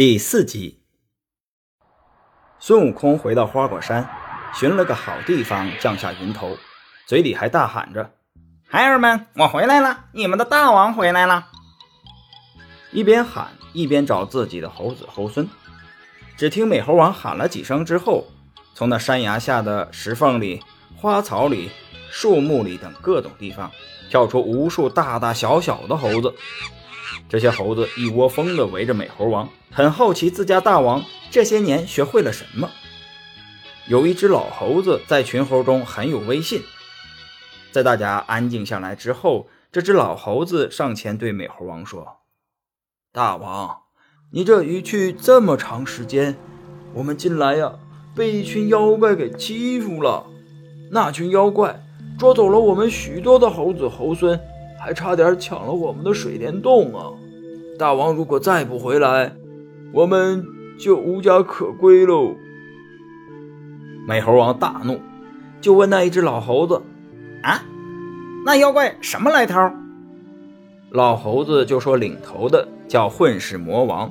[0.00, 0.80] 第四集，
[2.58, 4.08] 孙悟空回到花果山，
[4.54, 6.56] 寻了个好地方降下云头，
[7.06, 8.14] 嘴里还大喊着
[8.66, 10.06] ：“孩儿们，我回来了！
[10.12, 11.48] 你们的大王回来了！”
[12.92, 15.46] 一边喊一边找自己的猴子猴孙。
[16.34, 18.24] 只听美猴王喊了几声之后，
[18.72, 20.62] 从那山崖下的石缝里、
[20.96, 21.70] 花草里、
[22.10, 23.70] 树木里等各种地方，
[24.08, 26.34] 跳出无数大大小小的猴子。
[27.28, 32.70] 这些猴子一窝蜂地围着美猴王，很好奇自家大王这些年学会了什么。
[33.88, 36.62] 有一只老猴子在群猴中很有威信，
[37.72, 42.18] 在大家安静下来之后，这只老猴子上前对美猴王说
[43.12, 43.78] ：“大王，
[44.32, 46.36] 你这一去这么长时间，
[46.94, 47.72] 我们近来呀
[48.14, 50.26] 被一群妖怪给欺负了。
[50.92, 51.82] 那群妖怪
[52.18, 54.38] 捉走了我们许多的猴子猴孙。”
[54.80, 57.12] 还差点抢了我们的水帘洞啊！
[57.78, 59.36] 大王如果再不回来，
[59.92, 60.42] 我们
[60.78, 62.34] 就无家可归喽！
[64.08, 64.98] 美猴王大怒，
[65.60, 66.80] 就问那一只老猴子
[67.44, 67.62] ：“啊，
[68.46, 69.70] 那妖怪什么来头？”
[70.90, 74.10] 老猴子就说：“领头的叫混世魔王。”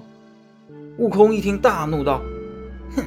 [0.99, 2.21] 悟空一听，大怒道
[2.95, 3.03] ：“哼，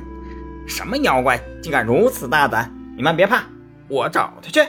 [0.67, 2.75] 什么妖怪竟敢如此大胆？
[2.97, 3.45] 你们别怕，
[3.87, 4.61] 我找他去。”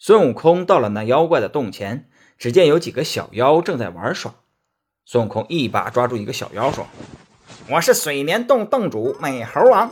[0.00, 4.32] 孙悟空到了那妖怪的洞前，只见有几个小妖正在玩耍。
[5.04, 6.86] 孙悟空一把抓住一个小妖，说
[7.68, 9.90] ：“我是水帘洞洞主美猴王，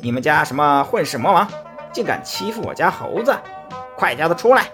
[0.00, 1.46] 你们家什么混世魔王，
[1.92, 3.36] 竟敢欺负我家猴子？
[3.94, 4.70] 快叫他出来！”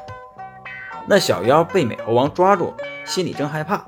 [1.09, 2.73] 那小妖被美猴王抓住，
[3.05, 3.85] 心里正害怕，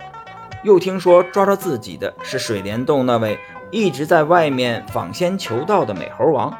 [0.64, 3.38] 又听说抓着自己的是水帘洞那位
[3.70, 6.52] 一直在外面访仙求道的美猴王，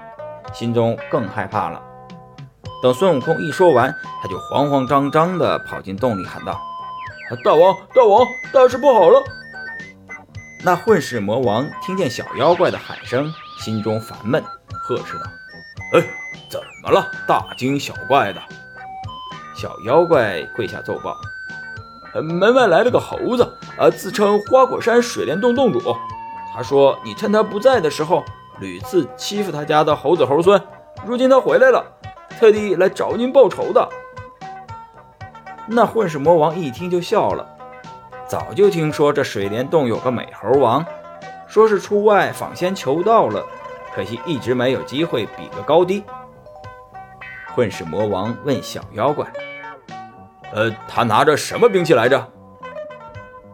[0.52, 1.82] 心中更害怕了。
[2.82, 6.58] 等孙悟空一说完，他就慌慌张张地跑进洞里，喊道
[7.44, 9.22] ：“大王，大王，大事不好了！”
[10.64, 15.24] 那混世魔王听见小妖怪的喊声，心中烦闷，呵斥道
[15.92, 16.06] ：“哎，
[16.48, 17.06] 怎么了？
[17.26, 18.40] 大惊小怪的！”
[19.54, 21.14] 小妖怪跪下奏报
[22.18, 23.42] ：“门外来了个猴子，
[23.78, 25.94] 啊，自称花果山水帘洞洞主。
[26.54, 28.24] 他说你趁他不在的时候，
[28.58, 30.58] 屡次欺负他家的猴子猴孙，
[31.06, 31.84] 如今他回来了。”
[32.40, 33.86] 特地来找您报仇的。
[35.66, 37.46] 那混世魔王一听就笑了，
[38.26, 40.82] 早就听说这水帘洞有个美猴王，
[41.46, 43.44] 说是出外访仙求道了，
[43.94, 46.02] 可惜一直没有机会比个高低。
[47.54, 49.26] 混世魔王问小妖怪
[50.54, 52.26] ：“呃，他拿着什么兵器来着？”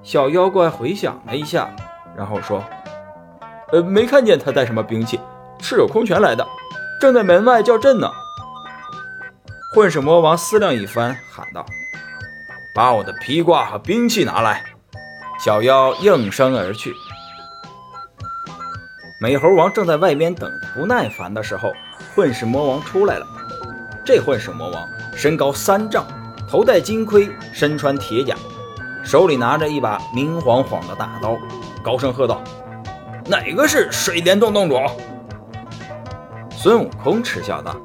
[0.05, 1.69] 小妖怪回想了一下，
[2.17, 2.63] 然后说
[3.73, 5.19] ：“呃，没看见他带什么兵器，
[5.59, 6.47] 赤手空拳来的，
[7.01, 8.09] 正在门外叫阵呢。”
[9.76, 11.62] 混世魔王思量一番，喊道
[12.75, 14.64] ：“把我的披挂和兵器拿来！”
[15.38, 16.94] 小妖应声而去。
[19.20, 21.75] 美猴王正在外边等不耐烦的时候，
[22.14, 23.26] 混世魔王出来了。
[24.03, 24.82] 这混世魔王
[25.14, 26.06] 身高三丈，
[26.50, 28.34] 头戴金盔，身穿铁甲，
[29.04, 31.37] 手里拿着一把明晃晃的大刀，
[31.84, 32.43] 高声喝道
[33.28, 34.81] ：“哪个是水帘洞洞主？”
[36.56, 37.76] 孙悟空嗤笑道。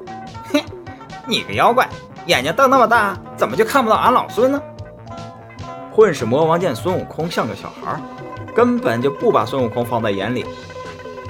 [1.26, 1.88] 你个妖怪，
[2.26, 4.60] 眼睛瞪那么大，怎么就看不到俺老孙呢？
[5.92, 8.00] 混世魔王见孙悟空像个小孩，
[8.54, 10.44] 根本就不把孙悟空放在眼里。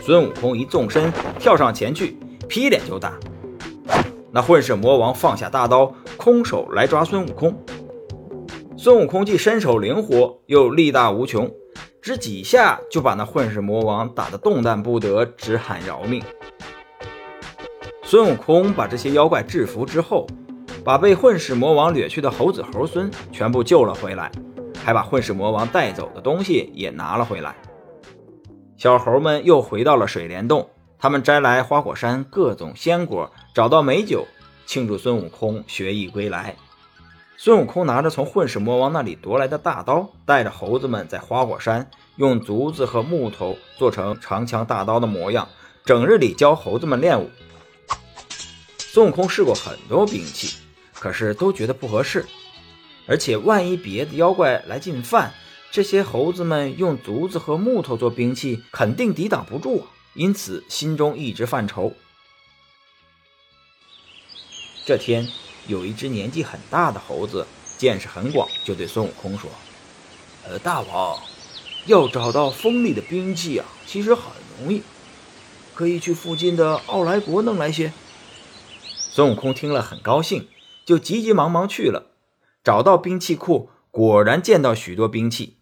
[0.00, 2.16] 孙悟空一纵身跳上前去，
[2.48, 3.12] 劈脸就打。
[4.30, 7.54] 那混世魔王放下大刀，空手来抓孙悟空。
[8.78, 11.50] 孙悟空既身手灵活，又力大无穷，
[12.00, 16.22] 只几下就把那混世魔王打得动弹不得，直喊饶命。
[18.12, 20.26] 孙悟空把这些妖怪制服之后，
[20.84, 24.30] 把被混世魔王掠去的猴子猴孙全部救了回来，
[24.84, 27.56] 还把混世魔王带走的东西也拿了回来。
[28.76, 30.68] 小猴们又回到了水帘洞，
[30.98, 34.26] 他们摘来花果山各种鲜果，找到美酒，
[34.66, 36.54] 庆祝孙悟空学艺归来。
[37.38, 45.48] 孙悟空拿着从混世魔王那里夺来的大刀，带着猴子们在花果山用竹子和木头做成长枪大刀的模样，
[45.86, 47.30] 整日里教猴子们练武。
[48.92, 50.54] 孙悟空试过很多兵器，
[50.92, 52.26] 可是都觉得不合适，
[53.06, 55.32] 而且万一别的妖怪来进犯，
[55.70, 59.88] 这些猴子们用竹子和木头做兵器，肯定抵挡不住啊！
[60.12, 61.94] 因此心中一直犯愁。
[64.84, 65.26] 这天，
[65.66, 67.46] 有一只年纪很大的猴子，
[67.78, 69.48] 见识很广，就对孙悟空说
[70.46, 71.18] ：“呃，大王，
[71.86, 74.24] 要找到锋利的兵器啊，其实很
[74.60, 74.82] 容易，
[75.74, 77.90] 可以去附近的奥莱国弄来些。”
[79.14, 80.48] 孙悟空听了很高兴，
[80.86, 82.12] 就急急忙忙去了，
[82.64, 85.58] 找到兵器库，果然见到许多兵器。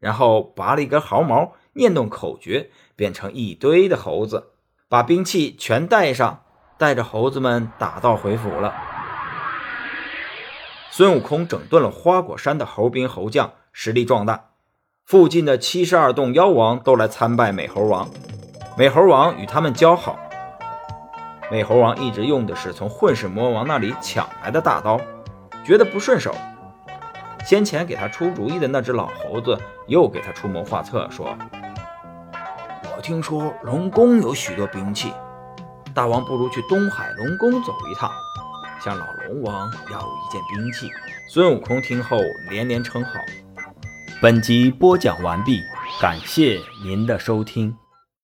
[0.00, 4.54] 然后拔了一根毫毛，念动口诀，变成一堆的猴子，
[4.88, 6.42] 把兵器全带上，
[6.78, 8.74] 带着猴子们打道回府了。
[10.90, 14.46] 孙悟空整顿了花果山的猴兵猴将，实力壮大。
[15.04, 18.10] 附近的七十二洞妖王都来参拜美猴王，
[18.76, 20.18] 美猴王与他们交好。
[21.50, 25.00] 美猴王一直用的是从混世魔王那里抢来的大刀，
[25.64, 26.32] 觉得不顺手。
[27.44, 29.58] 先前给他出主意的那只老猴子
[29.88, 31.36] 又给他出谋划策，说
[32.96, 35.12] ：“我听说龙宫有许多兵器，
[35.92, 38.08] 大王不如去东海龙宫走一趟，
[38.80, 40.88] 向老龙王要一件兵器。”
[41.28, 42.16] 孙悟空听后
[42.48, 43.10] 连连称好。
[44.22, 45.60] 本集播讲完毕，
[46.00, 47.76] 感谢您的收听。